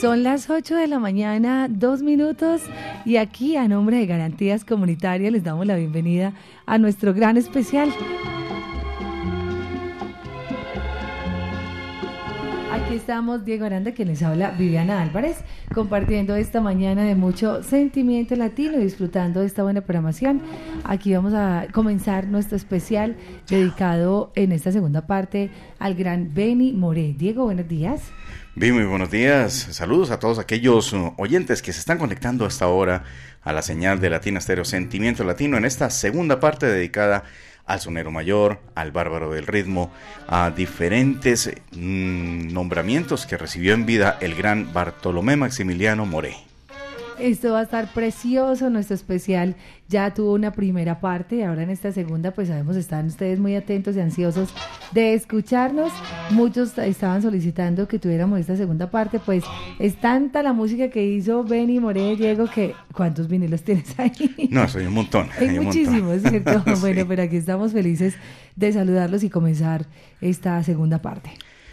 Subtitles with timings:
[0.00, 2.62] Son las 8 de la mañana, dos minutos,
[3.04, 6.32] y aquí a nombre de Garantías Comunitarias les damos la bienvenida
[6.64, 7.92] a nuestro gran especial.
[13.00, 15.38] Estamos Diego Aranda, que les habla Viviana Álvarez,
[15.72, 20.42] compartiendo esta mañana de mucho sentimiento latino y disfrutando de esta buena programación.
[20.84, 23.16] Aquí vamos a comenzar nuestro especial
[23.48, 27.14] dedicado en esta segunda parte al gran Benny Moré.
[27.16, 28.02] Diego, buenos días.
[28.54, 29.68] Bien, muy buenos días.
[29.70, 33.04] Saludos a todos aquellos uh, oyentes que se están conectando hasta ahora
[33.42, 37.24] a la señal de Latina Estéreo Sentimiento Latino en esta segunda parte dedicada
[37.66, 39.90] al sonero mayor, al bárbaro del ritmo,
[40.28, 46.49] a diferentes mm, nombramientos que recibió en vida el gran Bartolomé Maximiliano Moré.
[47.20, 49.54] Esto va a estar precioso, nuestro especial
[49.88, 53.54] ya tuvo una primera parte y ahora en esta segunda pues sabemos están ustedes muy
[53.56, 54.54] atentos y ansiosos
[54.92, 55.92] de escucharnos.
[56.30, 59.44] Muchos estaban solicitando que tuviéramos esta segunda parte, pues
[59.78, 64.48] es tanta la música que hizo Benny Moré Diego que ¿cuántos vinilos tienes ahí?
[64.50, 65.28] No, soy un montón.
[65.38, 66.64] Hay, muchísimos, ¿cierto?
[66.80, 68.14] Bueno, pero aquí estamos felices
[68.56, 69.86] de saludarlos y comenzar
[70.22, 71.30] esta segunda parte.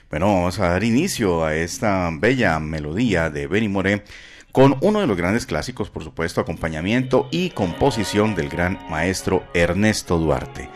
[0.10, 4.04] Bueno, vamos a dar inicio a esta bella melodía de Benny Moré
[4.52, 10.18] con uno de los grandes clásicos, por supuesto, acompañamiento y composición del gran maestro Ernesto
[10.18, 10.70] Duarte.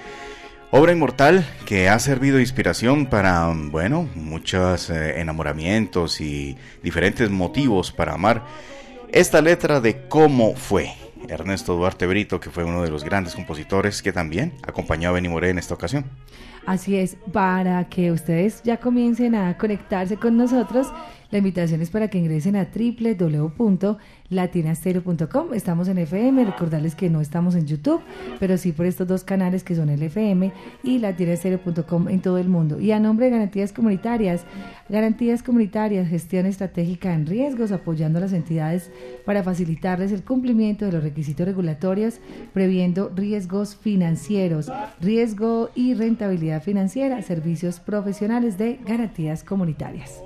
[0.73, 7.91] Obra inmortal que ha servido de inspiración para, bueno, muchos eh, enamoramientos y diferentes motivos
[7.91, 8.45] para amar.
[9.11, 10.93] Esta letra de cómo fue.
[11.27, 15.27] Ernesto Duarte Brito, que fue uno de los grandes compositores que también acompañó a Benny
[15.27, 16.05] Moré en esta ocasión.
[16.65, 20.87] Así es, para que ustedes ya comiencen a conectarse con nosotros,
[21.31, 25.53] la invitación es para que ingresen a www.latinastereo.com.
[25.53, 28.01] Estamos en FM, recordarles que no estamos en YouTube,
[28.39, 30.51] pero sí por estos dos canales que son el FM
[30.83, 32.81] y latinastereo.com en todo el mundo.
[32.81, 34.43] Y a nombre de Garantías Comunitarias,
[34.89, 38.91] Garantías Comunitarias, gestión estratégica en riesgos, apoyando a las entidades
[39.25, 42.19] para facilitarles el cumplimiento de los requisitos regulatorios,
[42.53, 44.69] previendo riesgos financieros,
[44.99, 50.21] riesgo y rentabilidad financiera, servicios profesionales de Garantías Comunitarias.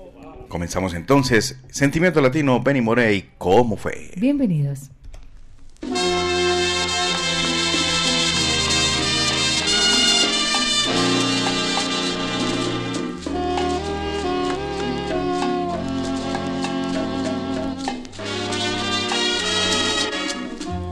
[0.48, 4.12] Comenzamos entonces Sentimiento Latino, Benny Morey, ¿cómo fue?
[4.18, 4.90] Bienvenidos.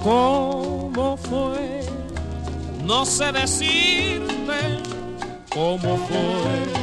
[0.04, 1.80] ¿Cómo fue?
[2.86, 4.82] No sé decirte
[5.50, 6.83] cómo fue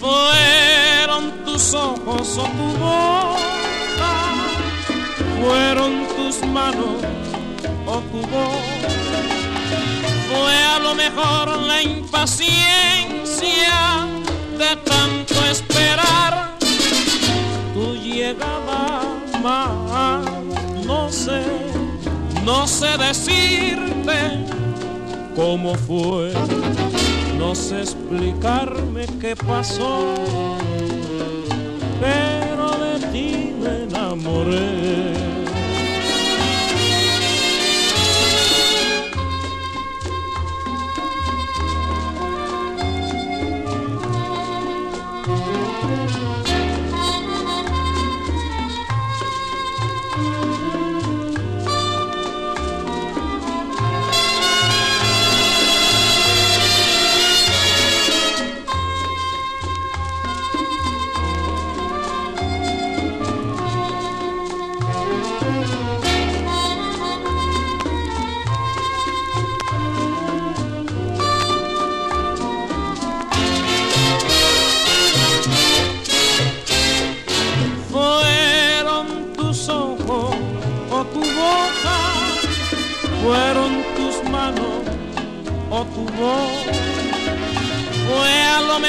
[0.00, 4.14] fueron tus ojos o tu boca,
[5.40, 7.02] fueron tus manos
[7.86, 8.60] o tu voz.
[10.28, 12.56] Fue a lo mejor la impaciencia
[14.58, 16.56] de tanto esperar
[17.74, 19.02] tu llegada
[19.42, 20.24] más.
[20.84, 21.42] No sé,
[22.44, 24.46] no sé decirte
[25.34, 26.32] cómo fue
[27.38, 30.14] no sé explicarme qué pasó,
[32.00, 35.35] pero de ti me enamoré.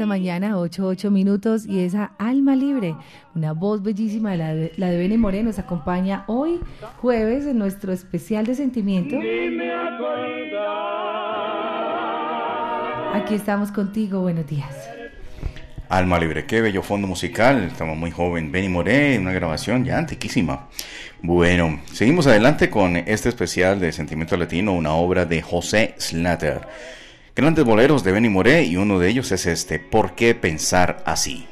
[0.00, 2.96] Esta mañana, 8, 8 minutos, y esa alma libre,
[3.34, 6.58] una voz bellísima, de, la de Beni More, nos acompaña hoy,
[7.02, 9.16] jueves, en nuestro especial de sentimiento.
[13.12, 14.74] Aquí estamos contigo, buenos días.
[15.90, 20.68] Alma Libre, qué bello fondo musical, estamos muy joven, Benny Moré, una grabación ya antiquísima.
[21.20, 26.62] Bueno, seguimos adelante con este especial de Sentimiento Latino, una obra de José Slater.
[27.36, 31.46] Grandes boleros de Benny Moré y uno de ellos es este, ¿Por qué pensar así?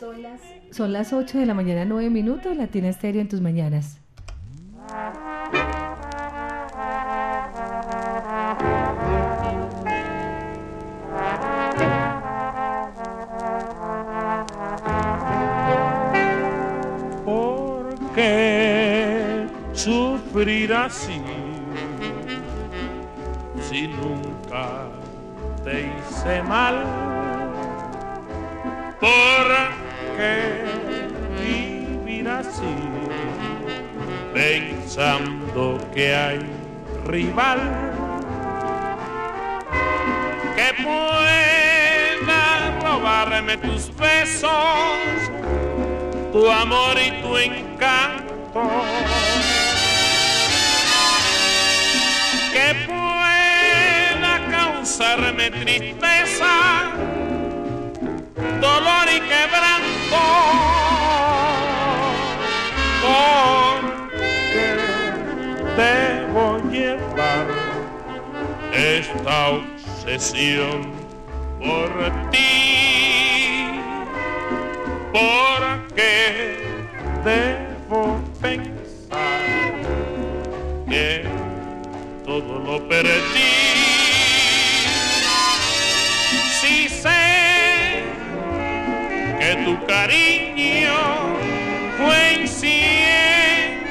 [0.00, 0.40] Son las,
[0.70, 3.98] son las 8 de la mañana, 9 minutos, Latina Estéreo en tus mañanas.
[17.26, 21.20] ¿Por qué sufrir así?
[26.22, 26.84] Te hice mal?
[29.00, 29.46] ¿Por
[30.16, 30.64] qué
[31.40, 32.74] vivir así,
[34.32, 36.40] pensando que hay
[37.06, 37.60] rival
[40.56, 44.50] que pueda robarme tus besos,
[46.32, 49.01] tu amor y tu encanto?
[54.82, 56.90] Causarme tristeza,
[58.60, 60.22] dolor y quebranto.
[63.04, 64.66] Porque
[65.76, 67.46] debo llevar
[68.72, 70.90] esta obsesión
[71.60, 73.68] por ti.
[75.12, 76.56] Porque
[77.24, 79.42] debo pensar
[80.88, 81.24] que
[82.26, 83.61] todo lo perdí.
[90.02, 90.98] Cariño
[91.96, 93.82] fue y siempre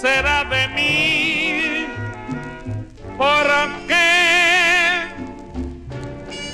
[0.00, 1.86] será de mí.
[3.16, 3.46] ¿Por
[3.86, 5.06] qué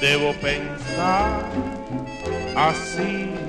[0.00, 1.40] debo pensar
[2.54, 3.45] así?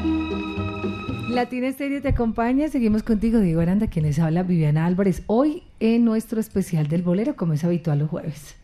[1.31, 2.67] Latina Estéreo te acompaña.
[2.67, 5.23] Seguimos contigo, Diego Aranda, quien les habla Viviana Álvarez.
[5.27, 8.55] Hoy en nuestro especial del bolero, como es habitual los jueves.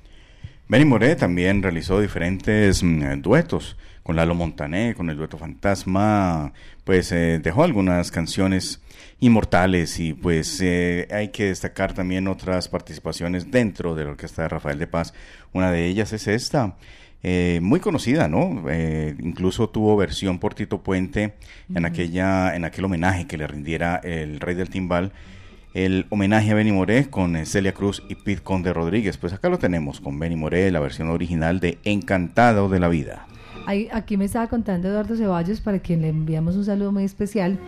[0.68, 6.52] Benny Moré también realizó diferentes mm, duetos con Lalo Montané, con el dueto Fantasma,
[6.84, 8.82] pues eh, dejó algunas canciones
[9.22, 14.50] inmortales y pues eh, hay que destacar también otras participaciones dentro de la orquesta de
[14.50, 15.14] Rafael de Paz.
[15.54, 16.76] Una de ellas es esta,
[17.24, 18.64] eh, muy conocida, ¿no?
[18.70, 21.34] Eh, incluso tuvo versión por Tito Puente
[21.74, 25.12] en aquella, en aquel homenaje que le rindiera el rey del timbal,
[25.74, 29.18] el homenaje a Benny Moré con eh, Celia Cruz y Pete Conde Rodríguez.
[29.18, 33.28] Pues acá lo tenemos con Benny Moré, la versión original de Encantado de la Vida.
[33.66, 37.60] Ahí, aquí me estaba contando Eduardo Ceballos, para quien le enviamos un saludo muy especial,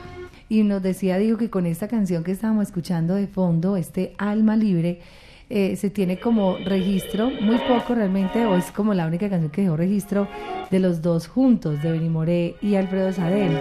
[0.47, 4.55] y nos decía, digo, que con esta canción que estábamos escuchando de fondo, este Alma
[4.55, 5.01] Libre,
[5.49, 9.63] eh, se tiene como registro, muy poco realmente, o es como la única canción que
[9.63, 10.27] dejó registro
[10.69, 13.59] de los dos juntos, de Benny Moré y Alfredo Sadel,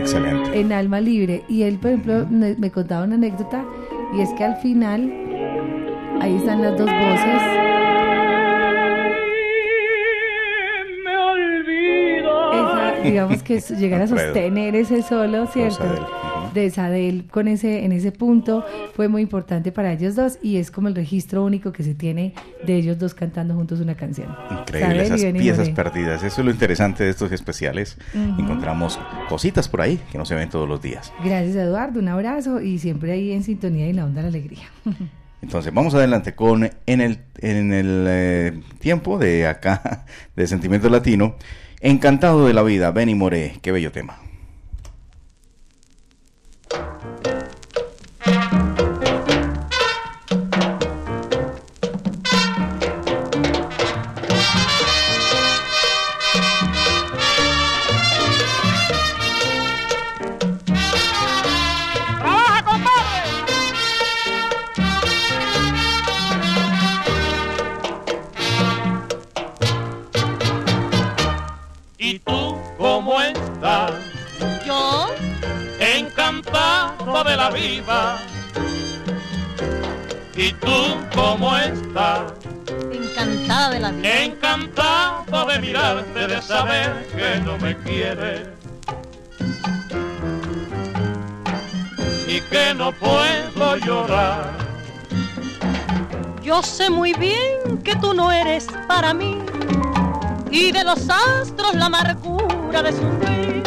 [0.00, 0.58] Excelente.
[0.60, 1.42] en Alma Libre.
[1.48, 3.64] Y él, por ejemplo, me, me contaba una anécdota,
[4.16, 5.12] y es que al final,
[6.20, 7.42] ahí están las dos voces.
[11.04, 12.52] me olvido.
[12.52, 15.84] esa, digamos que es- llegar a sostener ese solo, ¿cierto?
[16.54, 18.64] De Sadel con ese, en ese punto
[18.94, 22.34] fue muy importante para ellos dos y es como el registro único que se tiene
[22.66, 24.34] de ellos dos cantando juntos una canción.
[24.50, 26.22] Increíble, Sadel esas piezas perdidas.
[26.22, 27.98] Eso es lo interesante de estos especiales.
[28.14, 31.12] Encontramos cositas por ahí que no se ven todos los días.
[31.24, 34.28] Gracias Eduardo, un abrazo y siempre ahí en sintonía y en la onda de la
[34.28, 34.68] alegría.
[35.40, 40.04] Entonces, vamos adelante con en el, en el eh, tiempo de acá,
[40.36, 41.36] de Sentimiento Latino,
[41.80, 44.18] Encantado de la Vida, Benny Moré, qué bello tema.
[77.38, 78.18] La vida.
[80.36, 80.78] ¿Y tú
[81.14, 82.32] cómo estás?
[82.92, 84.24] encantada de la vida.
[84.24, 88.48] Encantado de mirarte, de saber que no me quieres.
[92.26, 94.50] Y que no puedo llorar.
[96.42, 99.38] Yo sé muy bien que tú no eres para mí.
[100.50, 103.62] Y de los astros la amargura de sufrir.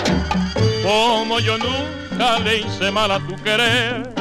[0.83, 4.13] Como yo nunca le hice mal a tu querer,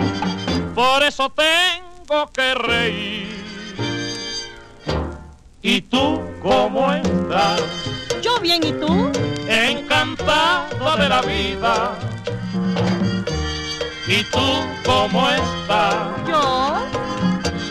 [0.75, 3.29] por eso tengo que reír.
[5.61, 7.61] ¿Y tú cómo estás?
[8.23, 9.13] Yo bien y tú,
[9.47, 11.99] Encantado de la vida.
[14.07, 14.47] ¿Y tú
[14.85, 16.07] cómo estás?
[16.27, 16.79] Yo,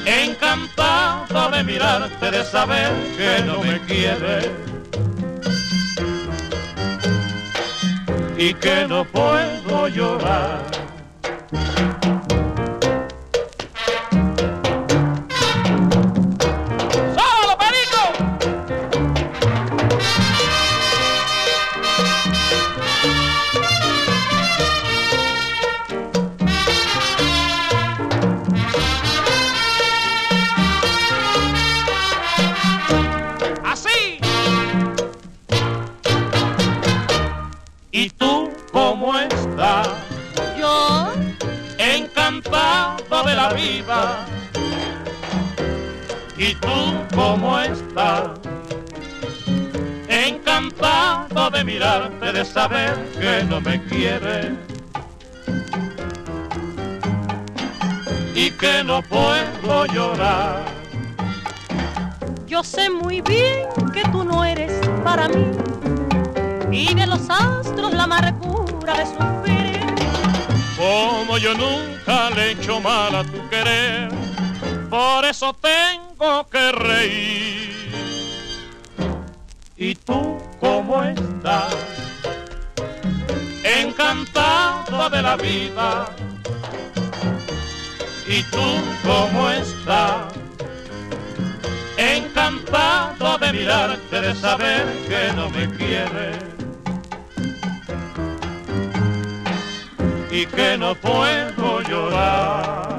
[0.05, 4.68] Encantado de mirarte, de saber que no me quieres.
[8.41, 10.78] Y que no puedo llorar.
[52.60, 54.51] Saber que no me quieres.
[58.36, 60.66] Y que no puedo llorar.
[62.48, 64.74] yo sé muy bien que tú no eres
[65.06, 65.46] para mí.
[66.72, 69.80] Y de los astros la amargura de sufrir.
[70.78, 74.10] Como yo nunca le he hecho mal a tu querer,
[74.89, 77.38] por eso tengo que reír.
[85.12, 86.06] De la vida.
[88.28, 88.68] ¿Y tú
[89.04, 90.34] cómo estás?
[91.98, 96.60] Encantado de mirarte, de saber que no me quieres.
[100.32, 102.99] y que no puedo llorar.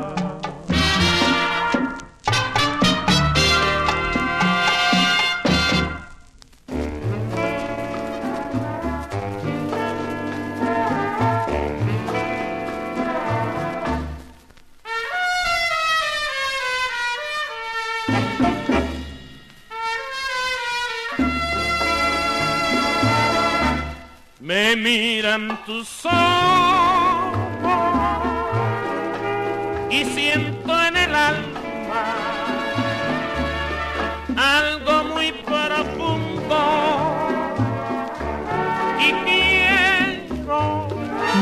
[25.41, 26.13] Miran tus ojos
[29.91, 30.50] y siento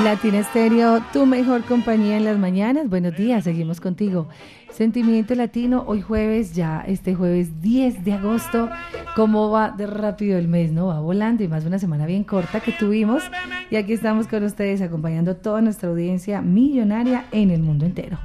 [0.09, 2.89] Latina Estéreo, tu mejor compañía en las mañanas.
[2.89, 4.27] Buenos días, seguimos contigo.
[4.71, 8.71] Sentimiento Latino, hoy jueves, ya este jueves 10 de agosto.
[9.15, 10.87] ¿Cómo va de rápido el mes, no?
[10.87, 13.23] Va volando y más una semana bien corta que tuvimos.
[13.71, 18.19] Y aquí estamos con ustedes acompañando a toda nuestra audiencia millonaria en el mundo entero.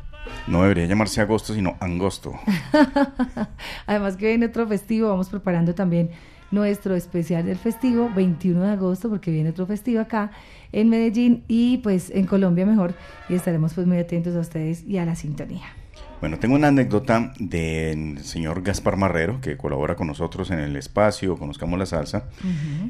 [0.47, 2.31] No debería llamarse agosto, sino angosto.
[3.87, 6.11] Además que viene otro festivo, vamos preparando también
[6.53, 10.31] nuestro especial del festivo, 21 de agosto, porque viene otro festivo acá
[10.73, 12.93] en Medellín y pues en Colombia mejor,
[13.29, 15.63] y estaremos pues muy atentos a ustedes y a la sintonía.
[16.23, 21.35] Bueno, tengo una anécdota del señor Gaspar Marrero, que colabora con nosotros en el espacio,
[21.35, 22.29] conozcamos la salsa.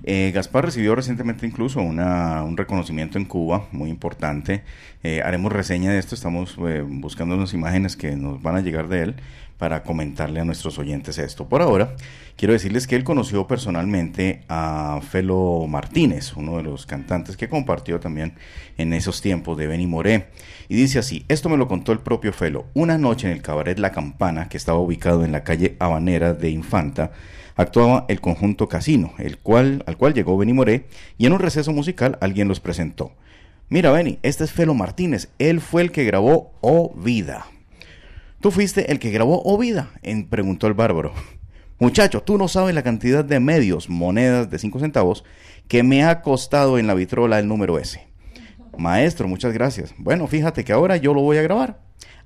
[0.04, 4.63] Eh, Gaspar recibió recientemente incluso una, un reconocimiento en Cuba, muy importante.
[5.02, 8.88] Eh, haremos reseña de esto, estamos eh, buscando unas imágenes que nos van a llegar
[8.88, 9.15] de él
[9.58, 11.48] para comentarle a nuestros oyentes esto.
[11.48, 11.96] Por ahora,
[12.36, 18.00] quiero decirles que él conoció personalmente a Felo Martínez, uno de los cantantes que compartió
[18.00, 18.34] también
[18.78, 20.28] en esos tiempos de Benny Moré.
[20.68, 22.66] Y dice así, esto me lo contó el propio Felo.
[22.74, 26.50] Una noche en el cabaret La Campana, que estaba ubicado en la calle Habanera de
[26.50, 27.12] Infanta,
[27.56, 30.88] actuaba el conjunto Casino, el cual, al cual llegó Benny Moré,
[31.18, 33.12] y en un receso musical alguien los presentó.
[33.70, 37.46] Mira, Benny, este es Felo Martínez, él fue el que grabó Oh Vida.
[38.43, 39.91] ¿Tú fuiste el que grabó Oh Vida?
[40.01, 41.13] En- preguntó el bárbaro.
[41.79, 45.23] Muchacho, tú no sabes la cantidad de medios, monedas de 5 centavos,
[45.69, 48.06] que me ha costado en la vitrola el número ese.
[48.77, 49.95] Maestro, muchas gracias.
[49.97, 51.79] Bueno, fíjate que ahora yo lo voy a grabar.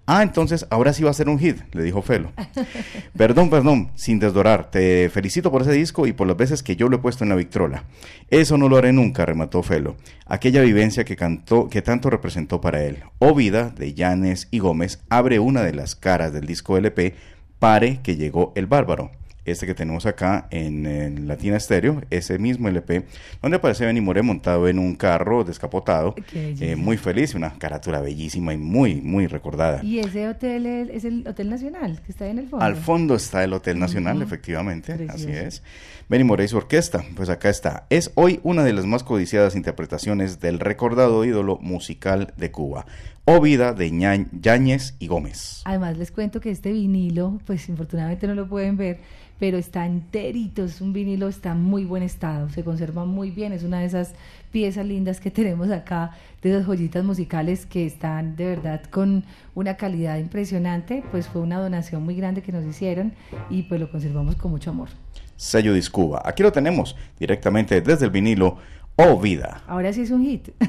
[0.10, 2.32] Ah, entonces ahora sí va a ser un hit, le dijo Felo.
[3.18, 4.72] Perdón, perdón, sin desdorar.
[4.72, 7.30] Te felicito por ese disco y por las veces que yo lo he puesto en
[7.30, 7.84] la Victrola.
[8.30, 9.98] Eso no lo haré nunca, remató Felo.
[10.26, 13.00] Aquella vivencia que cantó, que tanto representó para él.
[13.20, 17.14] O Vida, de Llanes y Gómez, abre una de las caras del disco LP,
[17.60, 19.12] Pare que llegó el bárbaro.
[19.48, 23.06] Este que tenemos acá en, en Latina Stereo, ese mismo LP,
[23.42, 28.54] donde aparece Benny Moré montado en un carro descapotado, eh, muy feliz, una carátula bellísima
[28.54, 29.82] y muy, muy recordada.
[29.84, 32.66] Y ese hotel es, es el Hotel Nacional, que está ahí en el fondo.
[32.66, 35.64] Al fondo está el Hotel Nacional, efectivamente, así es.
[36.10, 37.86] Benny Moré y su orquesta, pues acá está.
[37.90, 42.86] Es hoy una de las más codiciadas interpretaciones del recordado ídolo musical de Cuba.
[43.30, 45.62] O Vida de Ña- Yáñez y Gómez.
[45.66, 49.00] Además les cuento que este vinilo, pues infortunadamente no lo pueden ver,
[49.38, 53.52] pero está enterito, es un vinilo, está en muy buen estado, se conserva muy bien,
[53.52, 54.14] es una de esas
[54.54, 56.12] piezas lindas que tenemos acá,
[56.42, 61.60] de esas joyitas musicales que están de verdad con una calidad impresionante, pues fue una
[61.60, 63.12] donación muy grande que nos hicieron
[63.50, 64.88] y pues lo conservamos con mucho amor.
[65.36, 66.22] Sello Discuba.
[66.24, 68.58] Aquí lo tenemos directamente desde el vinilo
[68.96, 69.64] O Vida.
[69.68, 70.48] Ahora sí es un hit.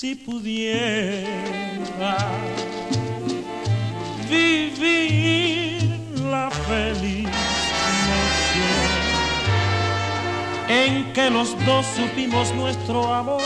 [0.00, 1.20] si pudiera
[4.30, 5.82] vivir
[6.32, 7.28] la feliz
[8.08, 8.70] noche
[10.68, 13.42] en que los dos supimos nuestro amor.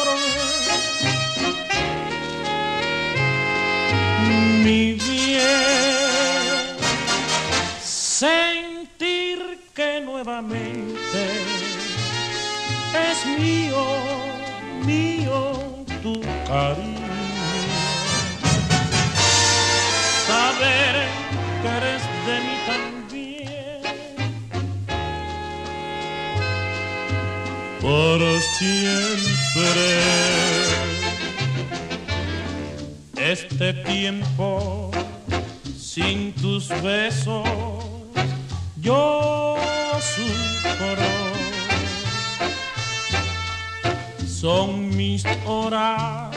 [4.62, 5.42] Mi bien,
[7.82, 9.38] sentir
[9.74, 11.20] que nuevamente
[13.10, 13.84] es mío,
[14.86, 15.53] mío
[16.04, 17.14] tu cariño.
[20.26, 20.94] Saber
[21.62, 23.80] que eres de mí también.
[27.80, 28.20] Por
[28.58, 29.88] siempre.
[33.16, 34.90] Este tiempo
[35.78, 37.48] sin tus besos
[38.76, 39.56] yo
[40.14, 41.23] sufro.
[44.44, 46.30] Son mis horas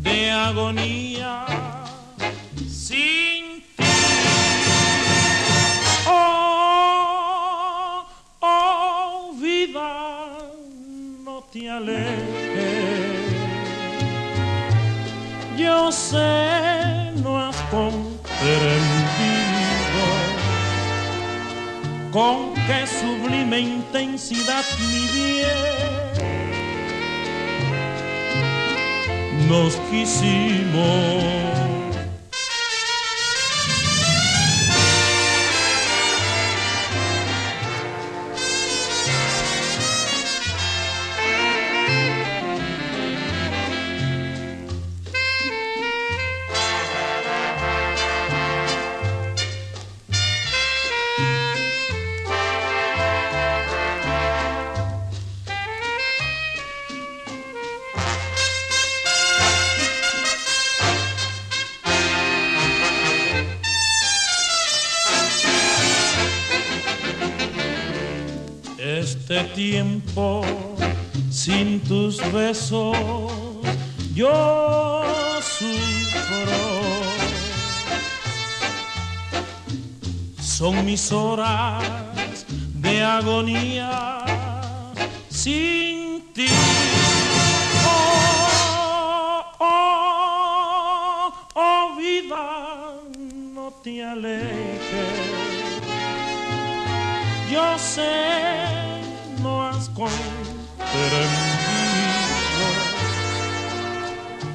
[0.00, 1.44] de agonía
[2.66, 3.84] sin ti.
[6.08, 8.02] Oh,
[8.40, 10.38] oh, vida,
[11.22, 12.32] no te alejes.
[15.58, 18.22] Yo sé, no has comprendido
[22.10, 25.91] con qué sublime intensidad mi bien
[29.52, 31.71] nos quisimos.
[69.54, 70.42] Tiempo
[71.30, 72.96] sin tus besos
[74.14, 75.02] yo
[75.40, 76.62] sufro.
[80.40, 81.82] Son mis horas
[82.74, 84.24] de agonía
[85.28, 86.46] sin ti.
[87.84, 92.94] Oh, oh, oh, vida,
[93.54, 94.72] no te alejes.
[97.50, 98.21] Yo sé,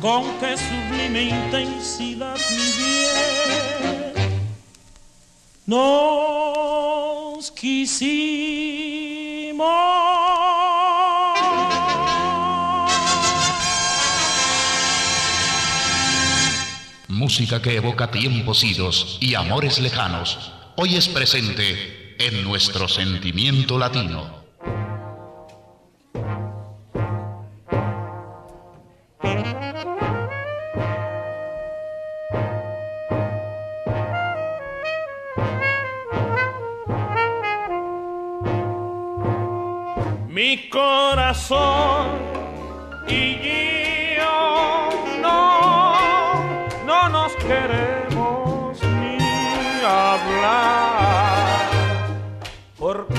[0.07, 2.37] con qué sublime intensidad
[5.65, 7.97] nos quisimos.
[17.09, 24.36] Música que evoca tiempos idos y amores lejanos, hoy es presente en nuestro sentimiento latino.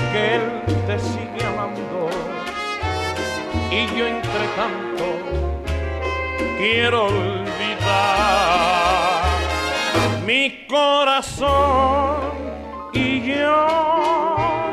[0.09, 0.41] Porque él
[0.87, 2.09] te sigue amando.
[3.71, 5.05] Y yo entre tanto
[6.57, 7.51] quiero olvidar
[10.25, 12.17] mi corazón.
[12.93, 13.67] Y yo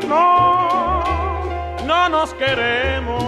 [0.08, 1.04] no,
[1.84, 3.25] no nos queremos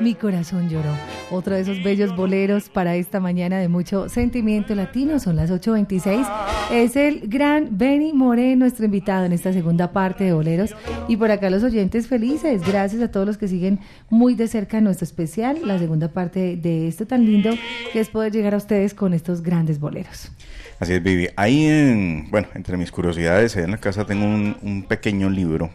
[0.00, 0.92] Mi corazón lloró.
[1.30, 5.18] Otro de esos bellos boleros para esta mañana de mucho sentimiento latino.
[5.18, 6.26] Son las 8.26.
[6.70, 10.76] Es el gran Benny More, nuestro invitado en esta segunda parte de boleros.
[11.08, 12.62] Y por acá los oyentes felices.
[12.64, 16.86] Gracias a todos los que siguen muy de cerca nuestro especial, la segunda parte de
[16.86, 17.50] esto tan lindo
[17.92, 20.30] que es poder llegar a ustedes con estos grandes boleros.
[20.78, 21.28] Así es, Vivi.
[21.34, 25.70] Ahí, en, bueno, entre mis curiosidades, en la casa tengo un, un pequeño libro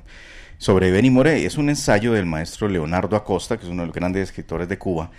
[0.63, 1.45] sobre Benny Moré.
[1.45, 4.77] Es un ensayo del maestro Leonardo Acosta, que es uno de los grandes escritores de
[4.77, 5.11] Cuba,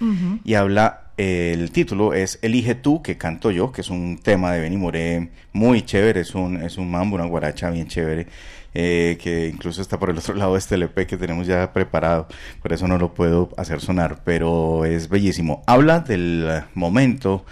[0.42, 4.52] y habla, eh, el título es Elige tú, que canto yo, que es un tema
[4.52, 8.26] de Benny Moré muy chévere, es un, es un mambo, una guaracha bien chévere.
[8.72, 12.26] eh, que incluso está por el otro lado de este LP que tenemos ya preparado,
[12.62, 15.62] por eso no lo puedo hacer sonar, pero es bellísimo.
[15.66, 17.44] Habla del momento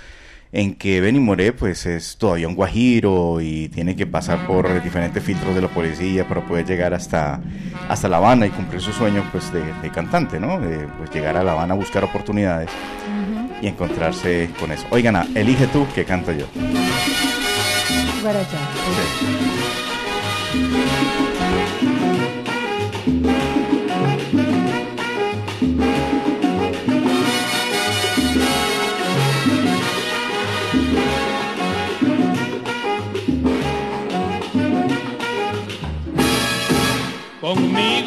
[0.53, 5.23] en que Benny Moré pues es todavía un guajiro y tiene que pasar por diferentes
[5.23, 7.41] filtros de la policía para poder llegar hasta,
[7.88, 10.61] hasta La Habana y cumplir su sueño pues de, de cantante, ¿no?
[10.61, 12.69] De pues, llegar a La Habana a buscar oportunidades
[13.62, 14.85] y encontrarse con eso.
[14.91, 16.47] Oigan, ah, elige tú que canto yo.
[18.21, 18.59] Guaracha.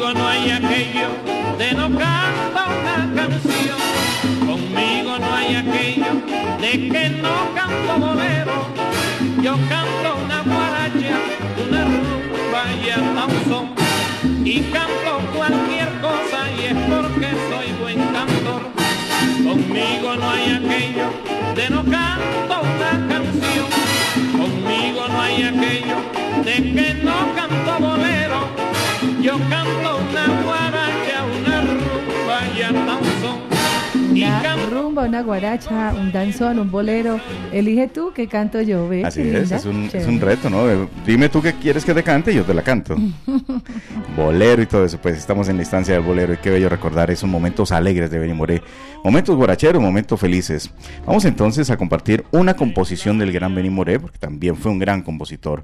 [0.06, 1.08] Conmigo no hay aquello
[1.58, 3.78] de no canta una canción.
[4.46, 6.12] Conmigo no hay aquello
[6.60, 8.68] de que no canto bolero.
[9.42, 11.18] Yo canto una guaracha,
[11.66, 14.46] una rumba y hasta un son.
[14.46, 18.62] Y canto cualquier cosa y es porque soy buen cantor.
[19.42, 21.08] Conmigo no hay aquello
[21.56, 23.68] de no canto una canción.
[24.38, 25.96] Conmigo no hay aquello
[26.44, 27.05] de que no
[34.26, 37.20] Una rumba, una guaracha, un danzón, un bolero.
[37.52, 39.04] Elige tú que canto yo, ¿ves?
[39.04, 40.68] Así es, es un, es un reto, ¿no?
[40.68, 42.96] Eh, Dime tú qué quieres que te cante y yo te la canto.
[44.16, 47.10] bolero y todo eso, pues estamos en la instancia del bolero y qué bello recordar
[47.10, 48.62] esos momentos alegres de Benny Moré.
[49.04, 50.70] Momentos guaracheros, momentos felices.
[51.06, 55.02] Vamos entonces a compartir una composición del gran Benny Moré, porque también fue un gran
[55.02, 55.62] compositor.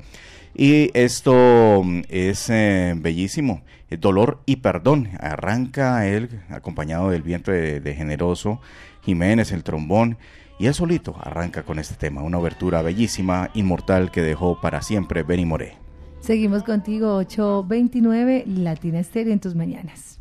[0.54, 3.62] Y esto mm, es eh, bellísimo.
[3.92, 5.10] Eh, Dolor y perdón.
[5.20, 8.60] Arranca él acompañado del viento de, de Generoso,
[9.02, 10.16] Jiménez, el trombón.
[10.58, 15.22] Y él solito arranca con este tema, una obertura bellísima, inmortal que dejó para siempre
[15.22, 15.76] Benny Moré.
[16.20, 20.20] Seguimos contigo, 829 Latina Estéreo en tus mañanas.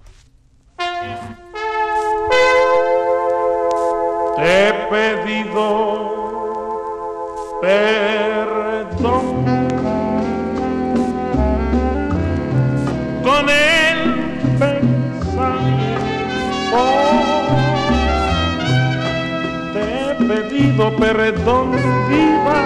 [4.38, 6.21] Te he pedido
[7.62, 9.70] perdón
[13.41, 13.99] con el
[14.60, 15.62] pensamiento.
[19.73, 21.71] Te he pedido perdón,
[22.10, 22.62] viva,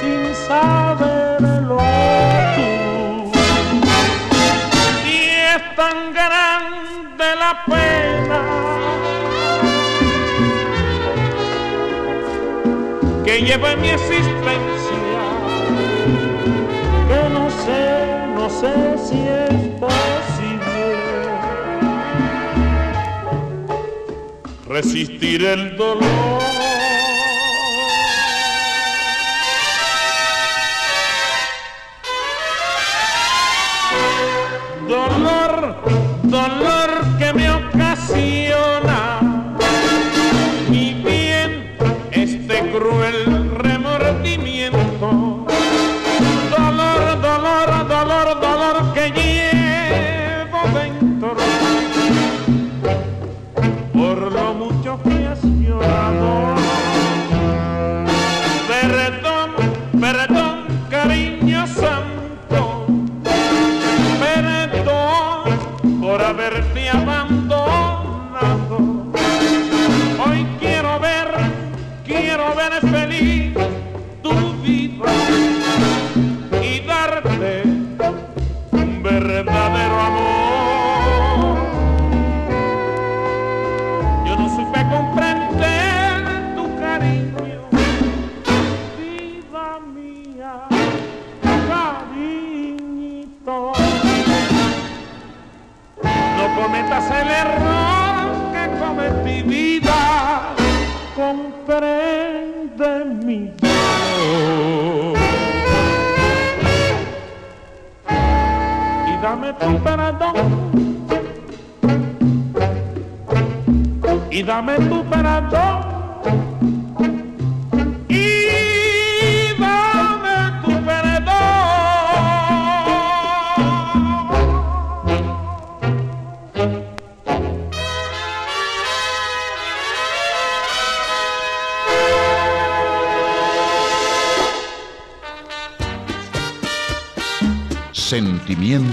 [0.00, 1.78] sin saberlo
[2.56, 2.70] tú.
[5.06, 5.10] Y
[5.54, 8.40] es tan grande la pena
[13.24, 14.97] que lleva mi existencia
[17.28, 18.74] no sé, no sé
[19.06, 20.98] si es posible
[24.66, 26.77] resistir el dolor.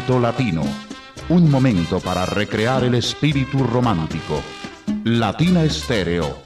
[0.08, 0.64] Latino.
[1.30, 4.42] Un momento para recrear el espíritu romántico.
[5.04, 6.38] Latina Estéreo.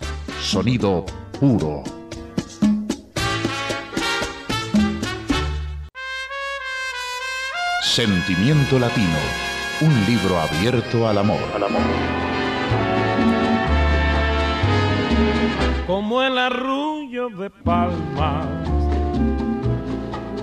[0.41, 1.05] Sonido
[1.39, 1.83] puro.
[7.81, 9.19] Sentimiento Latino.
[9.81, 11.39] Un libro abierto al amor.
[15.85, 18.45] como el arrullo de palmas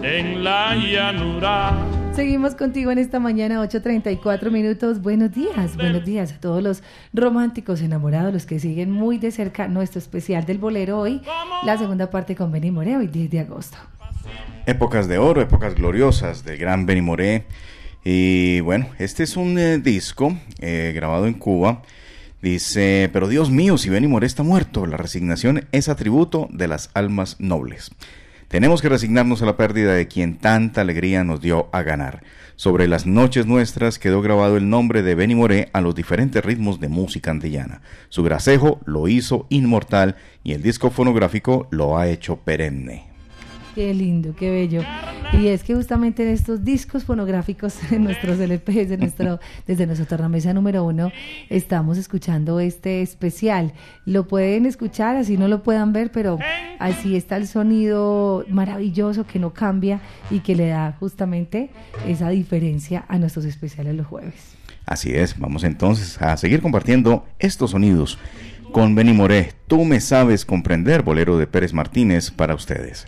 [0.03, 1.96] en la llanura.
[2.17, 5.03] Seguimos contigo en esta mañana, 8.34 minutos.
[5.03, 9.69] Buenos días, buenos días a todos los románticos enamorados, los que siguen muy de cerca
[9.69, 11.21] nuestro especial del bolero hoy,
[11.63, 13.77] la segunda parte con Benny Moreo, hoy 10 de agosto.
[14.65, 17.45] Épocas de oro, épocas gloriosas del gran Benny Moré.
[18.03, 21.83] Y bueno, este es un eh, disco eh, grabado en Cuba.
[22.41, 26.89] Dice, pero Dios mío, si Benny Moré está muerto, la resignación es atributo de las
[26.95, 27.91] almas nobles.
[28.49, 32.23] Tenemos que resignarnos a la pérdida de quien tanta alegría nos dio a ganar.
[32.55, 36.79] Sobre las noches nuestras quedó grabado el nombre de Benny Moré a los diferentes ritmos
[36.79, 37.83] de música antillana.
[38.09, 43.16] Su gracejo lo hizo inmortal y el disco fonográfico lo ha hecho perenne.
[43.77, 44.81] Qué lindo, qué bello.
[45.35, 50.07] Y es que justamente en estos discos fonográficos, en nuestros LPs, de nuestro, desde nuestra
[50.07, 51.13] tornamesa número uno,
[51.51, 53.75] estamos escuchando este especial.
[54.07, 56.39] Lo pueden escuchar, así no lo puedan ver, pero
[56.79, 61.69] así está el sonido maravilloso que no cambia y que le da justamente
[62.07, 64.57] esa diferencia a nuestros especiales los jueves.
[64.87, 68.19] Así es, vamos entonces a seguir compartiendo estos sonidos
[68.73, 69.53] con Benny Moré.
[69.67, 73.07] Tú me sabes comprender, bolero de Pérez Martínez para ustedes.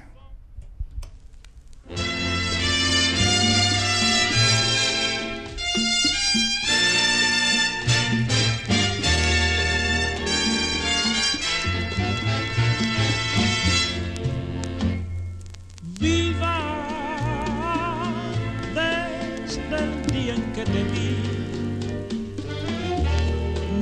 [20.28, 21.16] Día en que te vi.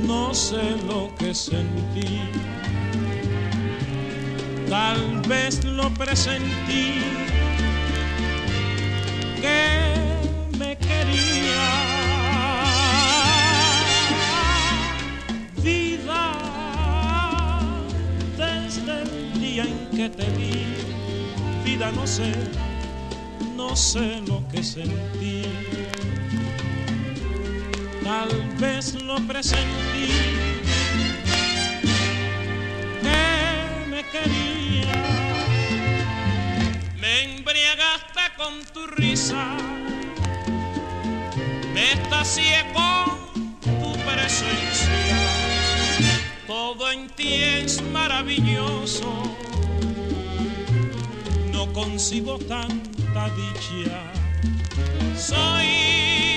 [0.07, 2.21] No sé lo que sentí.
[4.69, 7.01] Tal vez lo presentí.
[9.41, 9.95] Que
[10.57, 11.65] me quería.
[15.61, 16.23] Viva
[18.37, 20.87] desde el día en que te vi
[21.65, 22.31] vida no sé,
[23.57, 25.66] no sé lo que sentí.
[28.07, 30.07] Tal vez lo presentí,
[33.01, 34.93] que me quería.
[37.01, 39.57] Me embriagaste con tu risa,
[41.73, 45.17] me estacié con tu presencia.
[46.47, 49.11] Todo en ti es maravilloso
[51.51, 53.99] no concibo tanta dicha.
[55.17, 56.36] Soy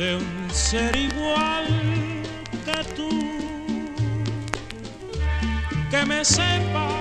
[0.00, 1.66] existe un ser igual
[2.64, 3.10] que tú.
[5.90, 6.99] Que me sepa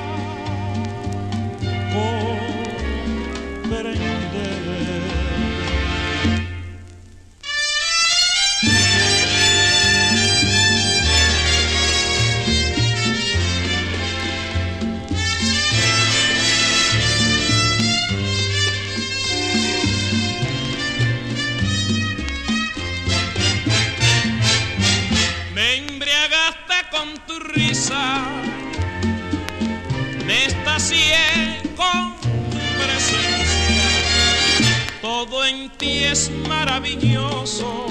[35.49, 37.87] en ti es maravilloso,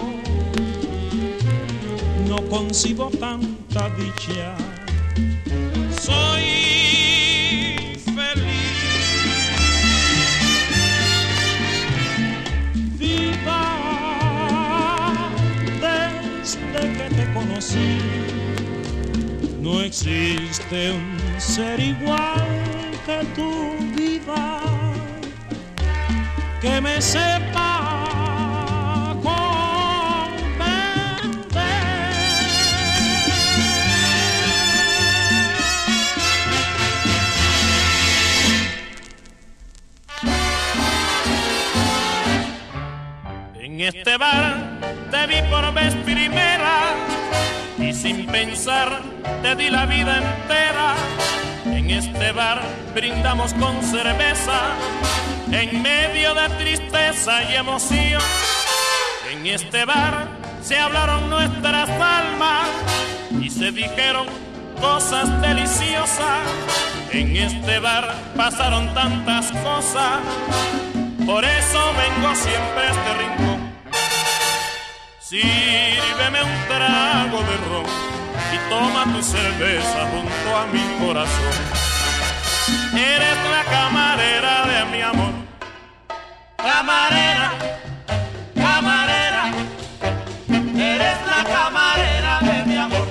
[2.28, 4.54] no concibo tanta dicha.
[6.00, 6.44] Soy
[8.16, 8.78] feliz.
[12.96, 13.64] Viva
[15.80, 17.98] desde que te conocí.
[19.60, 22.46] No existe un ser igual
[23.04, 23.50] que tú
[23.96, 24.77] viva
[26.60, 28.04] que me sepa
[29.22, 29.28] comprender.
[43.60, 44.56] En este bar
[45.10, 46.94] te vi por vez primera
[47.78, 49.00] y sin pensar
[49.42, 50.94] te di la vida entera.
[51.66, 52.60] En este bar
[52.94, 54.74] brindamos con cerveza
[55.52, 58.22] en medio de tristeza y emoción.
[59.30, 60.28] En este bar
[60.62, 62.68] se hablaron nuestras almas
[63.40, 64.26] y se dijeron
[64.80, 66.46] cosas deliciosas.
[67.12, 70.20] En este bar pasaron tantas cosas,
[71.24, 73.72] por eso vengo siempre a este rincón.
[75.20, 77.86] Sírveme un trago de ron
[78.52, 81.88] y toma tu cerveza junto a mi corazón.
[82.94, 85.37] Eres la camarera de mi amor.
[86.58, 87.52] Camarera,
[88.52, 89.44] camarera,
[90.76, 93.06] eres la camarera de mi amor.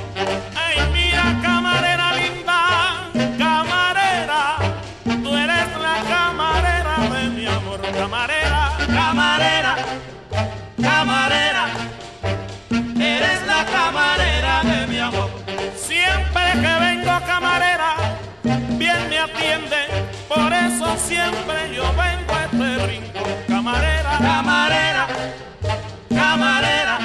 [0.53, 4.57] Ay, mira, camarera linda, camarera,
[5.23, 7.81] tú eres la camarera de mi amor.
[7.81, 9.75] Camarera, camarera,
[10.81, 11.65] camarera,
[12.99, 15.29] eres la camarera de mi amor.
[15.77, 17.95] Siempre que vengo camarera,
[18.77, 19.87] bien me atiende,
[20.27, 23.36] por eso siempre yo vengo a este rincón.
[23.68, 25.07] Camarera, camarera,
[26.07, 26.99] camarera,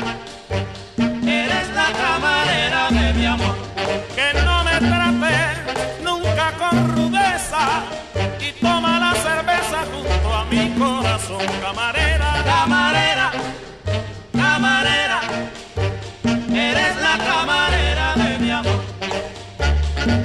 [1.27, 3.57] eres la camarera de mi amor.
[4.15, 7.83] Que no me trate nunca con rudeza
[8.39, 11.45] y toma la cerveza junto a mi corazón.
[11.61, 13.33] Camarera, camarera,
[14.33, 15.21] camarera,
[16.55, 18.81] eres la camarera de mi amor.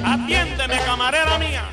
[0.04, 1.67] Atiéndeme, camarera mía.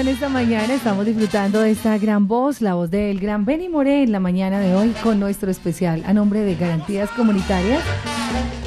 [0.00, 4.02] En esta mañana, estamos disfrutando de esta gran voz, la voz del gran Benny Moré
[4.02, 7.82] en la mañana de hoy con nuestro especial a nombre de Garantías Comunitarias.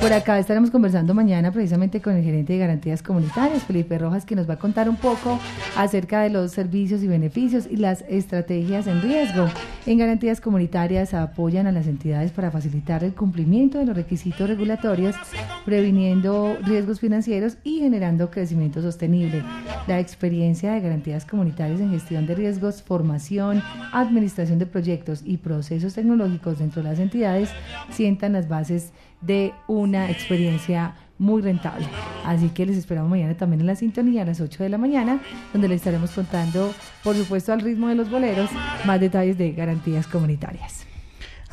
[0.03, 4.35] Por acá estaremos conversando mañana precisamente con el gerente de Garantías Comunitarias, Felipe Rojas, que
[4.35, 5.39] nos va a contar un poco
[5.77, 9.47] acerca de los servicios y beneficios y las estrategias en riesgo.
[9.85, 15.15] En Garantías Comunitarias apoyan a las entidades para facilitar el cumplimiento de los requisitos regulatorios,
[15.63, 19.41] previniendo riesgos financieros y generando crecimiento sostenible.
[19.87, 25.93] La experiencia de Garantías Comunitarias en gestión de riesgos, formación, administración de proyectos y procesos
[25.93, 27.49] tecnológicos dentro de las entidades
[27.89, 28.91] sientan las bases
[29.25, 31.85] de una experiencia muy rentable.
[32.25, 35.21] Así que les esperamos mañana también en la sintonía a las 8 de la mañana,
[35.51, 38.49] donde les estaremos contando, por supuesto, al ritmo de los boleros,
[38.85, 40.92] más detalles de garantías comunitarias.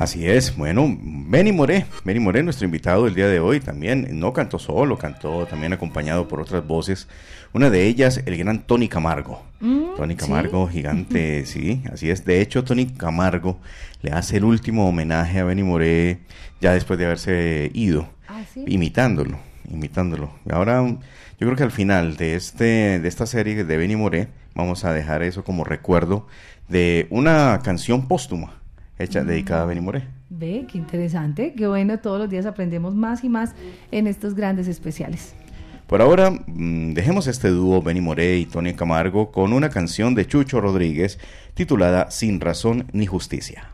[0.01, 4.33] Así es, bueno, Benny Moré, Benny Moré, nuestro invitado del día de hoy, también no
[4.33, 7.07] cantó solo, cantó también acompañado por otras voces,
[7.53, 9.43] una de ellas el gran Tony Camargo.
[9.59, 10.19] Mm, Tony ¿sí?
[10.19, 12.25] Camargo, gigante, sí, así es.
[12.25, 13.59] De hecho, Tony Camargo
[14.01, 16.21] le hace el último homenaje a Benny Moré
[16.59, 18.63] ya después de haberse ido, Ah, sí.
[18.65, 19.37] imitándolo,
[19.71, 20.31] imitándolo.
[20.49, 20.97] Ahora, yo
[21.45, 25.21] creo que al final de este de esta serie de Benny Moré vamos a dejar
[25.21, 26.25] eso como recuerdo
[26.69, 28.60] de una canción póstuma
[29.01, 30.03] hecha dedicada a Benny Moré.
[30.29, 33.53] Ve, qué interesante, qué bueno, todos los días aprendemos más y más
[33.91, 35.35] en estos grandes especiales.
[35.87, 40.25] Por ahora, mm, dejemos este dúo Benny Moré y Tony Camargo con una canción de
[40.25, 41.19] Chucho Rodríguez
[41.53, 43.71] titulada Sin razón ni justicia.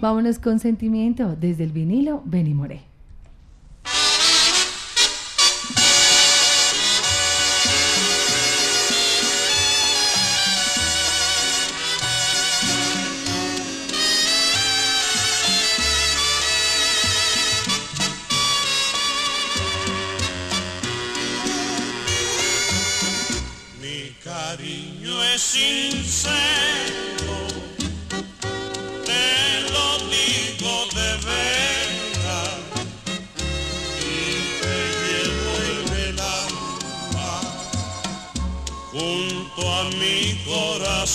[0.00, 2.95] Vámonos con sentimiento desde el vinilo Benny Moré.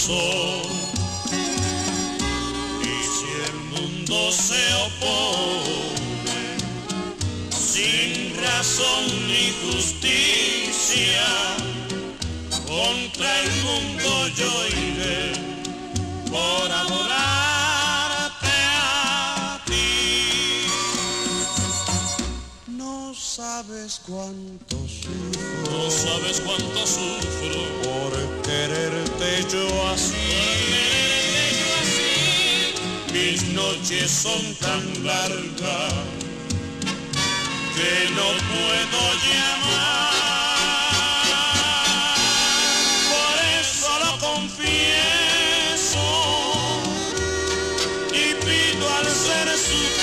[0.04, 0.08] Y
[3.14, 6.58] si el mundo se opone,
[7.56, 11.28] sin razón ni justicia,
[12.66, 15.34] contra el mundo yo iré
[16.32, 20.66] por adorarte a ti.
[22.70, 24.88] No sabes cuánto
[25.72, 28.12] no sabes cuánto sufro por
[28.44, 30.32] quererte yo así.
[33.14, 35.94] Mis noches son tan largas
[37.76, 40.12] que no puedo llamar.
[43.12, 46.06] Por eso lo confieso
[48.14, 50.01] y pido al Ser Supremo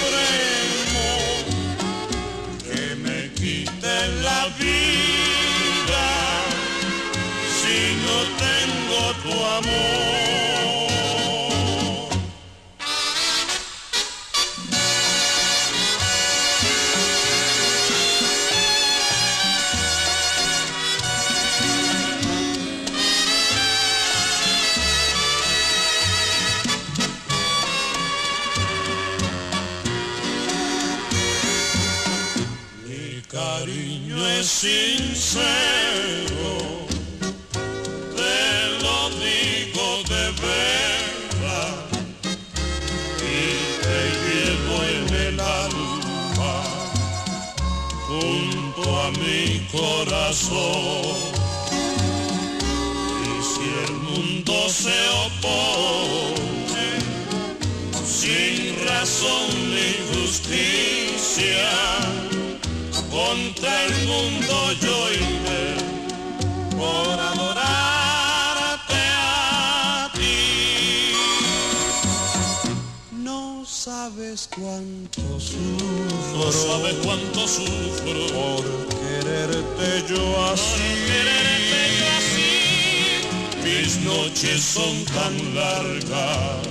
[76.49, 78.65] no sabes cuánto sufro por
[78.97, 80.81] quererte yo así.
[81.07, 83.65] quererte yo así.
[83.65, 86.67] Mis noches son tan largas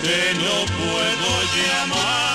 [0.00, 2.29] que no puedo llamar.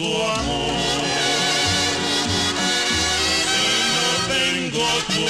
[0.00, 0.72] Tu amor.
[3.44, 5.22] Si no tengo tu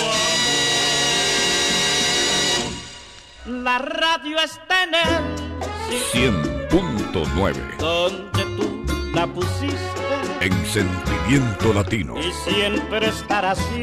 [3.49, 3.64] amor.
[3.64, 5.09] La radio está en el
[6.12, 9.77] 100.9 donde tú la pusiste
[10.41, 12.14] en sentimiento latino.
[12.16, 13.83] y siempre estará así.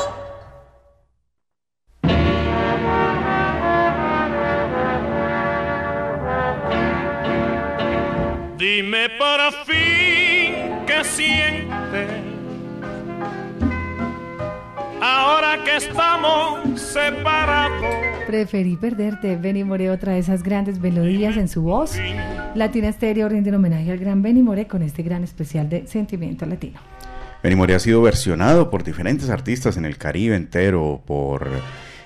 [8.73, 10.53] Dime por fin
[10.87, 12.09] qué sientes
[15.01, 17.85] ahora que estamos separados.
[18.27, 19.35] Preferí perderte.
[19.35, 21.97] Benny More, otra de esas grandes melodías en su voz.
[22.55, 26.79] Latina Estéreo rinde homenaje al gran Benny More con este gran especial de Sentimiento Latino.
[27.43, 31.49] Benny Moré ha sido versionado por diferentes artistas en el Caribe entero, por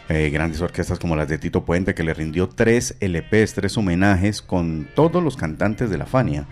[0.10, 4.42] eh, grandes orquestas como las de Tito Puente, que le rindió tres LPs, tres homenajes
[4.42, 6.48] con todos los cantantes de la Fania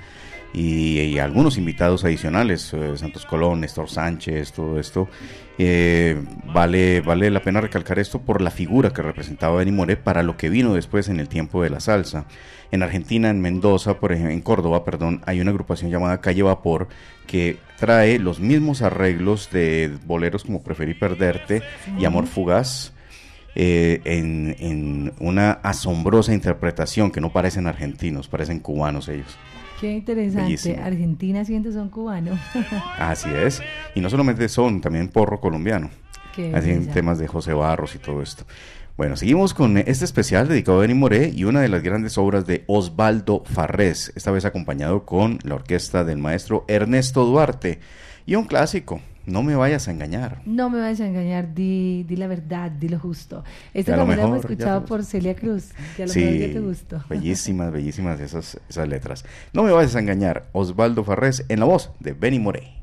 [0.53, 5.07] y, algunos invitados adicionales, eh, Santos Colón, Néstor Sánchez, todo esto.
[5.57, 6.21] Eh,
[6.53, 10.37] vale, vale la pena recalcar esto por la figura que representaba Benny Moré para lo
[10.37, 12.25] que vino después en el tiempo de la salsa.
[12.71, 16.87] En Argentina, en Mendoza, por ejemplo, en Córdoba, perdón, hay una agrupación llamada Calle Vapor
[17.27, 21.61] que trae los mismos arreglos de boleros como Preferí Perderte
[21.99, 22.92] y Amor Fugaz.
[23.55, 29.37] Eh, en, en una asombrosa interpretación que no parecen argentinos, parecen cubanos ellos.
[29.83, 30.43] Qué interesante.
[30.43, 30.81] Bellísimo.
[30.81, 32.39] Argentina siendo son cubanos.
[32.97, 33.61] Así es.
[33.95, 35.89] Y no solamente son, también porro colombiano.
[36.33, 38.45] Qué Así en temas de José Barros y todo esto.
[38.95, 42.45] Bueno, seguimos con este especial dedicado a Benny Moré y una de las grandes obras
[42.45, 47.79] de Osvaldo Farrés, esta vez acompañado con la orquesta del maestro Ernesto Duarte.
[48.25, 50.41] Y un clásico, No me vayas a engañar.
[50.45, 53.43] No me vayas a engañar, di, di la verdad, di lo justo.
[53.73, 56.33] Esto Y a lo también lo hemos escuchado por Celia Cruz, que a lo mejor
[56.33, 57.03] ya te gustó.
[57.09, 59.25] bellísimas, bellísimas esas, esas letras.
[59.53, 62.82] No me vayas a engañar, Osvaldo Farrés en la voz de Benny Moré.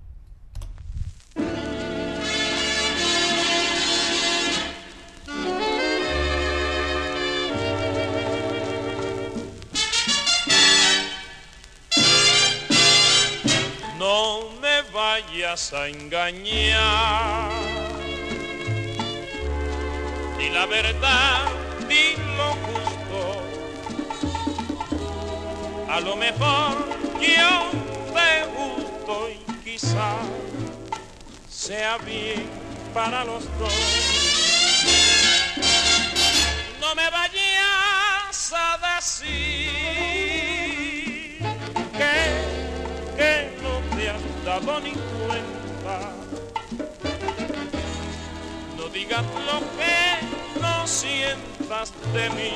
[15.51, 17.51] Vayas a engañar.
[20.39, 21.49] Di la verdad,
[21.89, 23.43] di lo justo.
[25.89, 26.77] A lo mejor
[27.21, 27.71] yo
[28.15, 30.13] te gusto y quizá
[31.49, 32.49] sea bien
[32.95, 33.73] para los dos.
[36.81, 40.40] No me vayas a decir
[44.67, 46.13] dado ni cuenta.
[48.77, 52.53] No digas lo que no sientas de mí,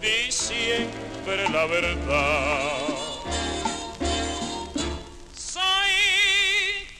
[0.00, 2.70] di siempre la verdad.
[5.34, 5.92] Soy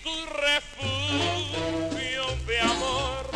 [0.03, 0.15] tu
[0.47, 3.31] refugio de amor,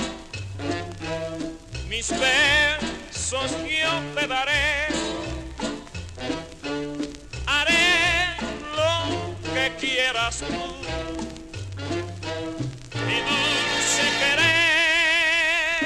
[1.88, 4.95] mis besos yo te daré
[9.66, 10.44] que quieras tú.
[13.06, 15.82] Mi dulce querer,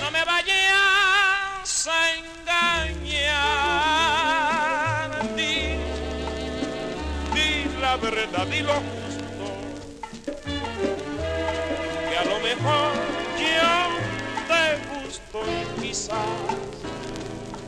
[0.00, 3.34] no me vayas a engañar.
[5.36, 5.56] Di,
[7.34, 7.48] di
[7.80, 9.46] la verdad, di lo justo,
[12.08, 12.92] que a lo mejor
[13.38, 13.72] yo
[14.48, 14.64] te
[14.94, 16.32] gusto y quizás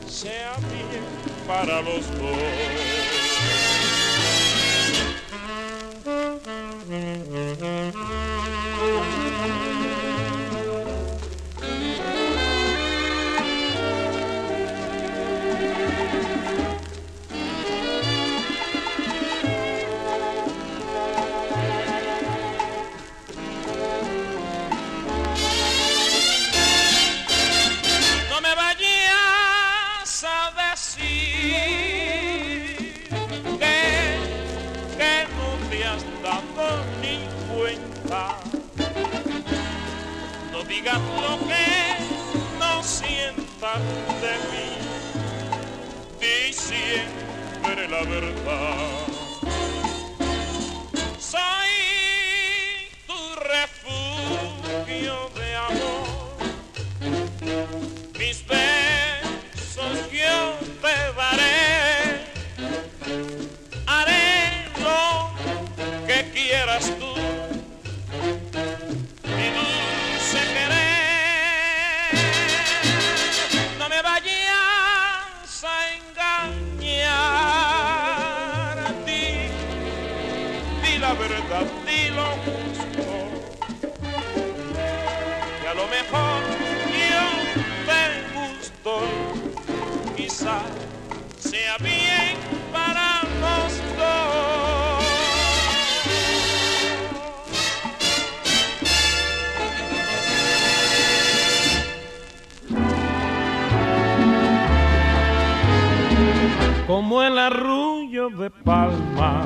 [0.07, 1.05] sea bien
[1.47, 2.86] para los dos.
[47.97, 49.06] La verdad.
[106.97, 109.45] Como el arrullo de palmas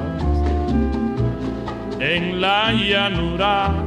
[1.99, 3.85] en la llanura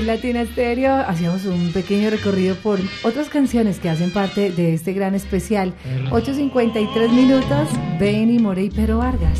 [0.00, 5.14] Latina Estéreo hacíamos un pequeño recorrido por otras canciones que hacen parte de este gran
[5.14, 5.74] especial.
[6.10, 7.68] 8.53 minutos,
[8.00, 9.38] Benny Morey y Pedro Vargas.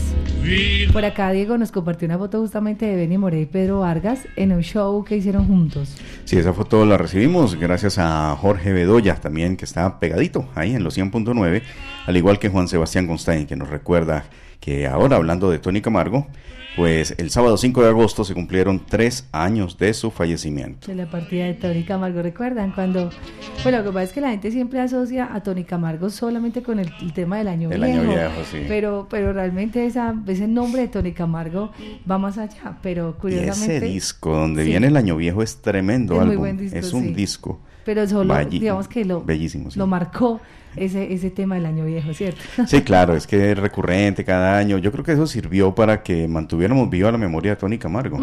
[0.93, 4.53] Por acá Diego nos compartió una foto justamente de Benny Morey y Pedro Vargas en
[4.53, 5.97] un show que hicieron juntos.
[6.25, 10.85] Sí, esa foto la recibimos gracias a Jorge Bedoya también, que está pegadito ahí en
[10.85, 11.63] los 100.9,
[12.07, 14.27] al igual que Juan Sebastián Constain, que nos recuerda
[14.61, 16.27] que ahora hablando de Tony Camargo,
[16.77, 20.87] pues el sábado 5 de agosto se cumplieron tres años de su fallecimiento.
[20.87, 22.73] De la partida de Tony Camargo, ¿recuerdan?
[22.73, 23.11] Cuando,
[23.63, 26.79] bueno, lo que pasa es que la gente siempre asocia a Tony Camargo solamente con
[26.79, 28.01] el, tema del año el viejo.
[28.01, 28.65] Año viejo sí.
[28.69, 31.73] Pero, pero realmente esa, ese nombre de Tony Camargo
[32.11, 33.77] va más allá, pero curiosamente...
[33.77, 37.15] ese disco donde viene el año viejo es tremendo es álbum, buen disco, es un
[37.15, 37.61] disco.
[37.85, 40.41] Pero solo, digamos que lo, bellísimo, lo marcó
[40.77, 42.41] ese, ese tema del año viejo, ¿cierto?
[42.67, 44.79] Sí, claro, es que es recurrente cada año.
[44.79, 48.19] Yo creo que eso sirvió para que mantuviéramos viva la memoria de Tony Camargo.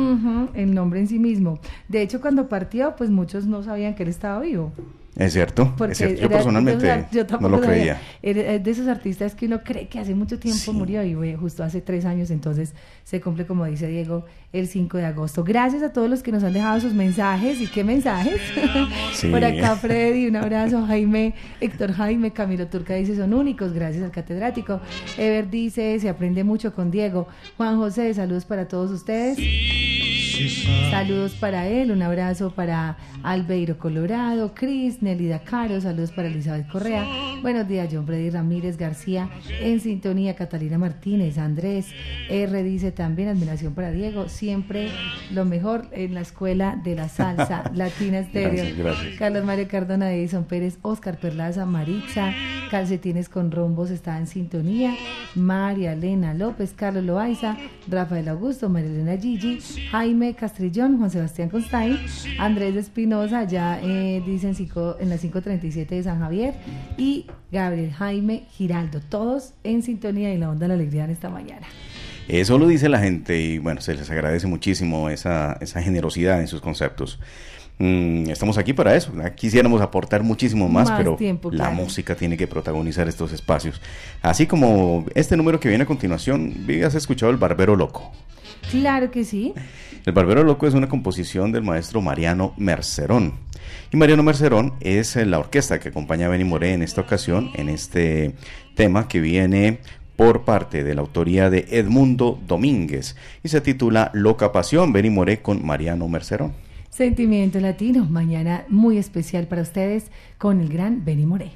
[0.54, 1.60] el nombre en sí mismo.
[1.88, 4.72] De hecho, cuando partió, pues muchos no sabían que él estaba vivo.
[5.20, 6.16] Es cierto, Porque es cierto.
[6.22, 8.00] Yo era- personalmente o sea, yo no lo creía.
[8.24, 10.72] Era de esos artistas que uno cree que hace mucho tiempo Sí.
[10.72, 14.98] murió y güey, justo hace tres años, entonces se cumple, como dice Diego, el 5
[14.98, 15.44] de agosto.
[15.44, 17.60] Gracias a todos los que nos han dejado sus mensajes.
[17.62, 18.40] ¿Y qué mensajes?
[19.14, 19.28] Sí.
[19.28, 20.86] Por acá Freddy, un abrazo.
[20.86, 24.80] Jaime, Héctor Jaime, Camilo Turca dice, son únicos, gracias al catedrático.
[25.18, 27.28] Ever dice, se aprende mucho con Diego.
[27.58, 29.38] Juan José, saludos para todos ustedes.
[30.90, 37.06] Saludos para él, un abrazo para Albeiro Colorado, Cris, Nelida Caro, saludos para Elizabeth Correa.
[37.42, 39.30] Buenos días, John Freddy Ramírez García,
[39.62, 41.88] en sintonía, Catalina Martínez, Andrés
[42.30, 44.90] R dice también admiración para Diego, siempre
[45.32, 48.64] lo mejor en la escuela de la salsa latina estéreo.
[48.64, 49.16] Gracias, gracias.
[49.18, 52.34] Carlos Mario Cardona, Edison Pérez, Oscar Perlaza, Maritza,
[52.72, 54.96] Calcetines con Rombos está en sintonía,
[55.36, 57.58] María Elena López, Carlos Loaiza,
[57.90, 59.60] Rafael Augusto, María Elena Gigi,
[59.92, 61.98] Jaime Castrillón, Juan Sebastián Constain,
[62.40, 66.54] Andrés Espinosa, ya eh, dicen cinco- en la 537 de San Javier,
[66.98, 71.30] y Gabriel Jaime Giraldo, todos en sintonía y la onda de la alegría en esta
[71.30, 71.68] mañana.
[72.28, 76.48] Eso lo dice la gente y bueno, se les agradece muchísimo esa, esa generosidad en
[76.48, 77.20] sus conceptos.
[77.80, 79.12] Mm, estamos aquí para eso.
[79.36, 83.82] Quisiéramos aportar muchísimo más, Más pero tiempo, la música tiene que protagonizar estos espacios.
[84.22, 86.54] Así como este número que viene a continuación,
[86.86, 88.12] ¿has escuchado El Barbero Loco?
[88.70, 89.54] Claro que sí.
[90.06, 93.34] El Barbero Loco es una composición del maestro Mariano Mercerón.
[93.92, 97.52] Y Mariano Mercerón es eh, la orquesta que acompaña a Benny Moré en esta ocasión,
[97.56, 98.36] en este
[98.76, 99.80] tema que viene
[100.16, 105.42] por parte de la autoría de Edmundo Domínguez y se titula Loca Pasión, Benny Moré
[105.42, 106.54] con Mariano Mercerón.
[106.90, 111.52] Sentimiento Latino, mañana muy especial para ustedes con el gran Benny Moré.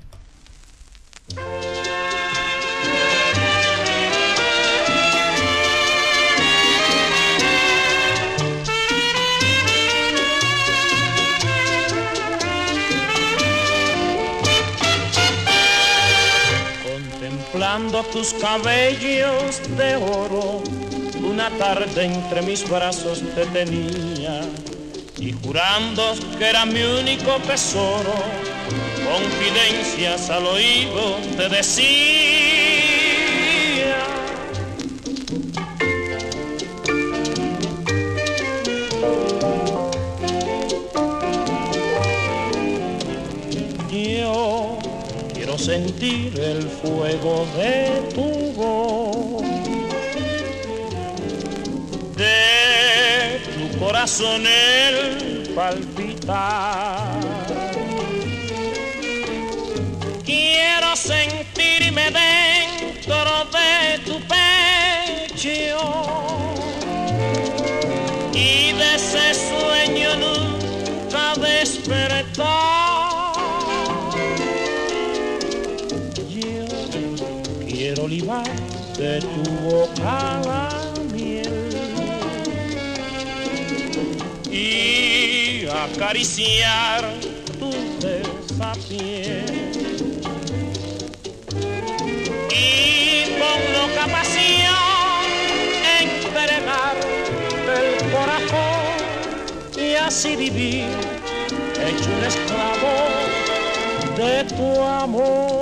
[17.73, 20.61] Tus cabellos de oro,
[21.27, 24.41] una tarde entre mis brazos te tenía
[25.17, 28.13] y jurando que era mi único tesoro,
[29.11, 32.82] confidencias al oído te decía.
[45.63, 49.41] Sentir el fuego de tu voz,
[52.17, 57.17] de tu corazón el palpitar.
[60.25, 61.32] Quiero sentirme
[86.13, 87.03] acariciar
[87.59, 89.45] tu tersa piel.
[92.51, 95.25] Y con loca pasión
[96.01, 96.95] entregar
[97.79, 98.93] el corazón
[99.75, 100.85] y así vivir
[101.81, 102.95] hecho un esclavo
[104.15, 105.52] de tu amor.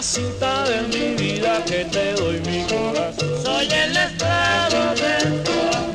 [0.00, 3.44] Mamacita de mi vida, que te doy mi corazón.
[3.44, 5.52] Soy el esclavo de tu.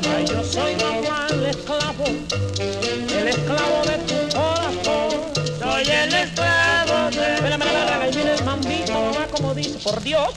[0.08, 5.10] Ay, yo soy mamá, el esclavo el esclavo de tu corazón.
[5.58, 7.42] Soy el esclavo de.
[7.42, 10.28] Mira, mira, mira, ahí viene el mambito, mamá, como dice, por Dios.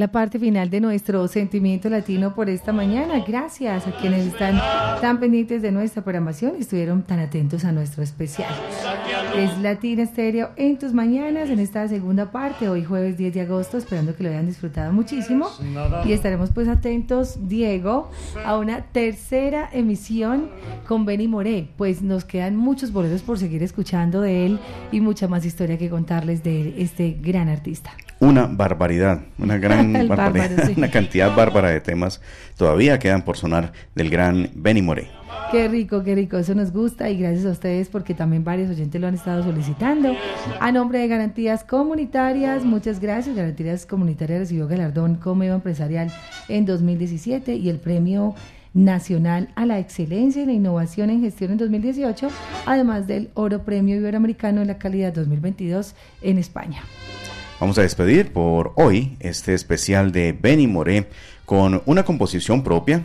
[0.00, 3.22] La parte final de nuestro sentimiento latino por esta mañana.
[3.28, 4.58] Gracias a quienes están
[5.02, 8.48] tan pendientes de nuestra programación y estuvieron tan atentos a nuestro especial.
[9.36, 13.76] Es Latina Estéreo en tus mañanas, en esta segunda parte, hoy jueves 10 de agosto,
[13.76, 15.48] esperando que lo hayan disfrutado muchísimo.
[16.06, 18.10] Y estaremos pues atentos, Diego,
[18.42, 20.48] a una tercera emisión
[20.88, 24.58] con Benny Moré, pues nos quedan muchos boletos por seguir escuchando de él
[24.92, 30.50] y mucha más historia que contarles de este gran artista una barbaridad, una gran barbaridad,
[30.50, 30.74] bárbaro, sí.
[30.76, 32.20] una cantidad bárbara de temas
[32.56, 35.08] todavía quedan por sonar del gran Benny Moré.
[35.50, 39.00] Qué rico, qué rico, eso nos gusta y gracias a ustedes porque también varios oyentes
[39.00, 40.14] lo han estado solicitando.
[40.60, 43.34] A nombre de Garantías Comunitarias, muchas gracias.
[43.34, 46.12] Garantías Comunitarias recibió galardón como empresarial
[46.48, 48.34] en 2017 y el premio
[48.74, 52.28] nacional a la excelencia y la innovación en gestión en 2018,
[52.66, 56.82] además del oro premio iberoamericano en la calidad 2022 en España.
[57.60, 61.08] Vamos a despedir por hoy este especial de Benny Moré
[61.44, 63.02] con una composición propia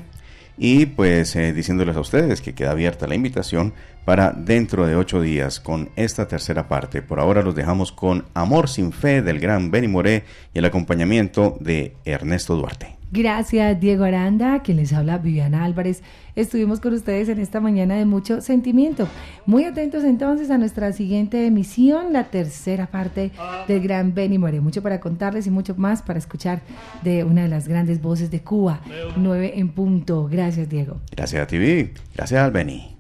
[0.58, 3.74] y pues eh, diciéndoles a ustedes que queda abierta la invitación
[4.06, 7.02] para dentro de ocho días con esta tercera parte.
[7.02, 11.58] Por ahora los dejamos con Amor sin Fe del gran Benny Moré y el acompañamiento
[11.60, 12.96] de Ernesto Duarte.
[13.16, 16.04] Gracias, Diego Aranda, quien les habla Viviana Álvarez.
[16.36, 19.08] Estuvimos con ustedes en esta mañana de mucho sentimiento.
[19.46, 23.32] Muy atentos entonces a nuestra siguiente emisión, la tercera parte
[23.70, 24.60] del gran Benny More.
[24.60, 26.62] Mucho para contarles y mucho más para escuchar
[27.04, 28.82] de una de las grandes voces de Cuba,
[29.16, 30.28] nueve en punto.
[30.30, 31.00] Gracias, Diego.
[31.16, 32.95] Gracias a ti, Gracias al Benny.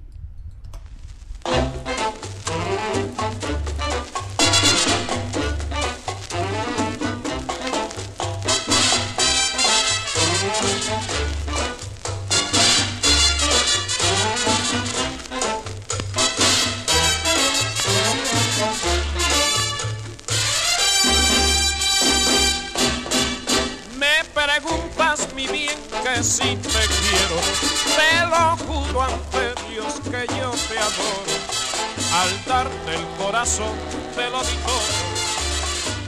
[33.46, 33.78] Corazón
[34.16, 34.80] te lo digo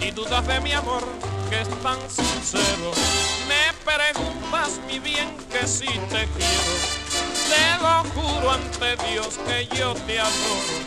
[0.02, 1.04] y dudas de mi amor
[1.50, 2.92] que es tan sincero.
[3.48, 6.74] Me preguntas mi bien que si te quiero,
[7.48, 10.78] te lo juro ante Dios que yo te adoro.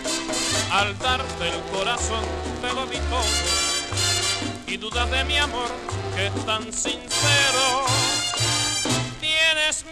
[0.73, 2.25] Al darte el corazón
[2.61, 3.23] te lo digo
[4.67, 5.71] y dudas de mi amor
[6.17, 7.87] que es tan sincero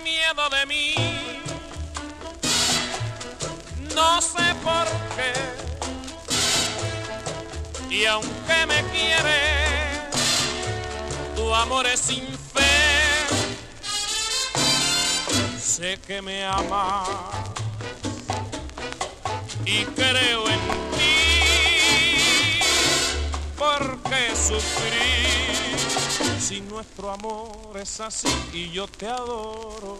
[0.02, 0.94] miedo de mí.
[3.94, 4.86] No sé por
[5.16, 5.67] qué.
[7.90, 10.10] Y aunque me quieres,
[11.34, 12.60] tu amor es sin fe.
[15.58, 17.08] Sé que me amas
[19.64, 20.60] y creo en
[20.96, 22.60] ti.
[23.56, 25.38] Porque sufrir
[26.40, 29.98] si nuestro amor es así y yo te adoro.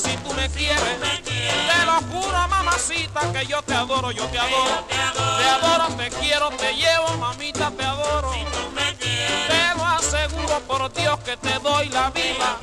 [0.00, 4.84] Si tú me quieres, te lo juro, mamacita, que yo te adoro, yo te adoro.
[4.88, 5.38] te adoro.
[5.38, 8.32] Te adoro, te quiero, te llevo, mamita, te adoro.
[8.32, 12.58] Si tú me quieres, te lo aseguro por Dios que te doy la vida.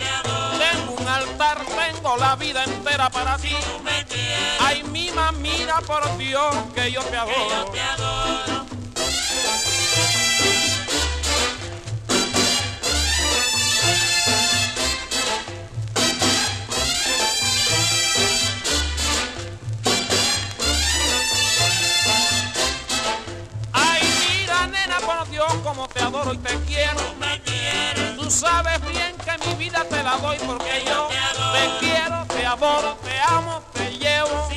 [0.57, 3.55] Tengo un altar, tengo la vida entera para ti.
[4.59, 5.11] Ay, mi
[5.41, 7.71] mira por Dios que yo te adoro.
[7.71, 8.66] te adoro.
[26.28, 27.01] Como te quiero.
[28.17, 32.97] Tú sabes bien que mi vida te la doy porque yo te, quiero, te adoro,
[33.03, 34.57] te amo, te llevo.